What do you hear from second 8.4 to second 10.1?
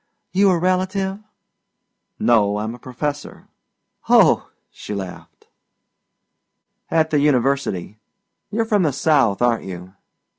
You're from the South, aren't you?"